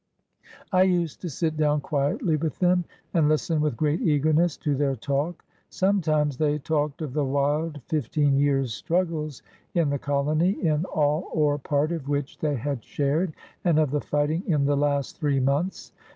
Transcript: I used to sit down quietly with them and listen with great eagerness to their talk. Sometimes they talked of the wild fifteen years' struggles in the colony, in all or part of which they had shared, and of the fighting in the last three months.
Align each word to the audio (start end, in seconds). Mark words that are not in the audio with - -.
I 0.71 0.81
used 0.81 1.21
to 1.21 1.29
sit 1.29 1.55
down 1.57 1.81
quietly 1.81 2.35
with 2.35 2.57
them 2.57 2.85
and 3.13 3.29
listen 3.29 3.61
with 3.61 3.77
great 3.77 4.01
eagerness 4.01 4.57
to 4.57 4.73
their 4.75 4.95
talk. 4.95 5.45
Sometimes 5.69 6.37
they 6.37 6.57
talked 6.57 7.03
of 7.03 7.13
the 7.13 7.23
wild 7.23 7.79
fifteen 7.83 8.35
years' 8.35 8.73
struggles 8.73 9.43
in 9.75 9.91
the 9.91 9.99
colony, 9.99 10.53
in 10.53 10.85
all 10.85 11.29
or 11.31 11.59
part 11.59 11.91
of 11.91 12.09
which 12.09 12.39
they 12.39 12.55
had 12.55 12.83
shared, 12.83 13.33
and 13.63 13.77
of 13.77 13.91
the 13.91 14.01
fighting 14.01 14.41
in 14.47 14.65
the 14.65 14.75
last 14.75 15.19
three 15.19 15.39
months. 15.39 15.91